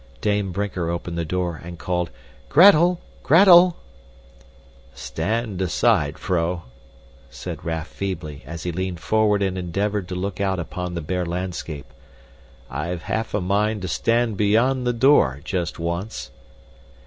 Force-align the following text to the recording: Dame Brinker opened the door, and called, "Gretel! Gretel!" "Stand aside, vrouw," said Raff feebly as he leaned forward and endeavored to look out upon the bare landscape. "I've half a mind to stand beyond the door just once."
Dame 0.19 0.51
Brinker 0.51 0.89
opened 0.89 1.15
the 1.15 1.23
door, 1.25 1.61
and 1.63 1.77
called, 1.77 2.09
"Gretel! 2.49 2.99
Gretel!" 3.21 3.75
"Stand 4.95 5.61
aside, 5.61 6.17
vrouw," 6.17 6.61
said 7.29 7.63
Raff 7.63 7.87
feebly 7.87 8.41
as 8.43 8.63
he 8.63 8.71
leaned 8.71 8.99
forward 8.99 9.43
and 9.43 9.59
endeavored 9.59 10.07
to 10.07 10.15
look 10.15 10.41
out 10.41 10.59
upon 10.59 10.95
the 10.95 11.01
bare 11.01 11.27
landscape. 11.27 11.93
"I've 12.67 13.03
half 13.03 13.35
a 13.35 13.41
mind 13.41 13.83
to 13.83 13.87
stand 13.87 14.37
beyond 14.37 14.87
the 14.87 14.93
door 14.93 15.39
just 15.43 15.77
once." 15.77 16.31